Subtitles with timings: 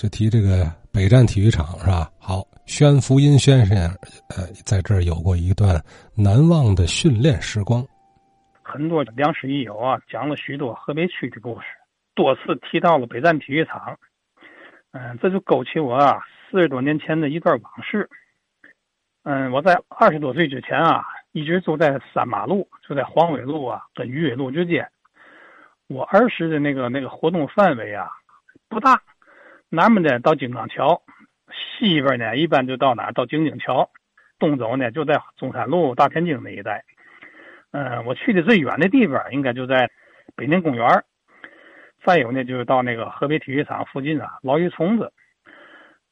[0.00, 2.10] 就提这个北站体育场是吧？
[2.18, 3.76] 好，宣福音先生，
[4.30, 5.78] 呃，在这儿有过一段
[6.16, 7.86] 难忘的训练时光。
[8.62, 11.66] 很多良师益友啊，讲了许多河北区的故事，
[12.14, 13.94] 多次提到了北站体育场。
[14.92, 16.18] 嗯，这就勾起我啊
[16.50, 18.08] 四十多年前的一段往事。
[19.24, 24.88] 嗯，我在二十多岁之前啊，一直住在三马路，就在黄纬路啊跟鱼尾路之间。
[25.88, 28.08] 我儿时的那个那个活动范围啊
[28.66, 28.98] 不大。
[29.70, 31.02] 南边呢到金刚桥，
[31.78, 33.88] 西边呢一般就到哪到京津桥，
[34.38, 36.84] 东走呢就在中山路大天津那一带。
[37.70, 39.88] 嗯，我去的最远的地方应该就在
[40.34, 41.04] 北宁公园
[42.04, 45.12] 再有呢就是到那个河北体育场附近啊，老鱼虫子。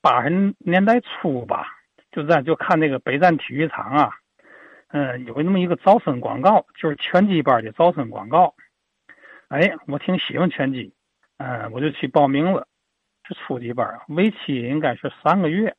[0.00, 1.66] 八十年代初吧，
[2.12, 4.12] 就在就看那个北站体育场啊，
[4.90, 8.54] 嗯，有那么一个招生广告，就是拳击班的招生广告。
[9.48, 10.94] 哎，我挺喜欢拳击，
[11.38, 12.68] 嗯，我就去报名了。
[13.28, 15.76] 是初级班，为期应该是三个月。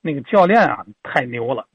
[0.00, 1.66] 那个教练啊，太牛了。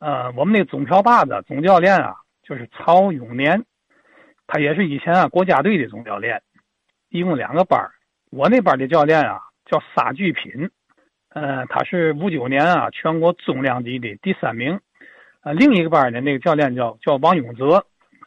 [0.00, 3.64] 呃，我们那个总票把子总教练啊，就是曹永年，
[4.48, 6.42] 他也是以前啊国家队的总教练。
[7.08, 7.88] 一共两个班
[8.32, 10.68] 我那班的教练啊叫沙巨品，
[11.28, 14.80] 呃，他是五九年啊全国重量级的第三名。
[15.42, 17.86] 呃，另一个班的那个教练叫叫王永泽，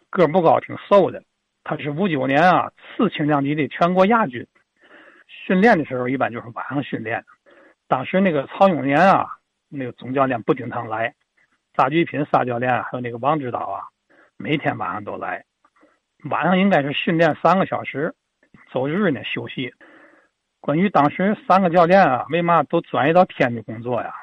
[0.10, 1.22] 个不高，挺瘦的。
[1.66, 4.48] 他是五九年啊次轻量级的全国亚军。
[5.46, 7.24] 训练的时候一般就是晚上训练。
[7.88, 9.28] 当时那个曹永年啊，
[9.70, 11.14] 那个总教练不经常来，
[11.76, 13.84] 沙菊品沙教练还有那个王指导啊，
[14.38, 15.44] 每天晚上都来。
[16.30, 18.14] 晚上应该是训练三个小时，
[18.72, 19.73] 周日呢休息。
[20.60, 24.14] 关于当时三个教练啊，为嘛都转移到天津工作呀？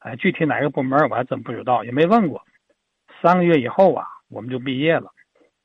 [0.00, 2.42] 哎，具体哪个部门我还真不知道，也没问过。
[3.22, 5.10] 三个月以后啊，我们就毕业了。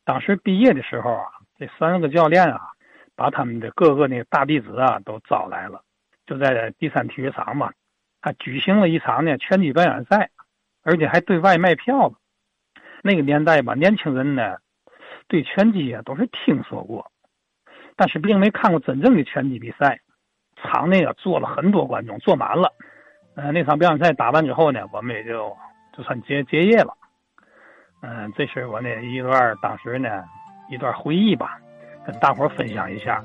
[0.06, 1.26] 当时毕业的时候啊，
[1.60, 2.62] 这三个教练啊。
[3.16, 5.84] 把他们的各个那个大弟子啊都招来了，
[6.26, 7.72] 就在第三体育场嘛，
[8.22, 10.30] 他举行了一场呢拳击表演赛，
[10.84, 12.14] 而且还对外卖票。
[13.04, 14.58] 那个年代吧，年轻人呢
[15.28, 17.12] 对拳击啊都是听说过，
[17.96, 20.00] 但是并没看过真正的拳击比赛。
[20.64, 22.72] 场内啊坐了很多观众，坐满了。
[23.36, 25.58] 嗯，那场表演赛打完之后呢，我们也就
[25.98, 26.94] 就算结结业了。
[28.04, 30.24] 嗯，这是我那一段当时呢
[30.70, 31.60] 一段回忆吧。
[32.06, 33.22] 跟大伙分享一下。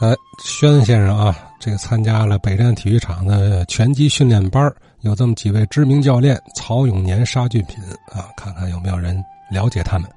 [0.00, 0.12] 哎，
[0.44, 4.72] 轩先生啊，这个参加了北站体育场的拳击训练班
[5.02, 7.78] 有这么几位知名教练：曹永年、沙俊品
[8.12, 10.10] 啊，看看有没有人了解他们。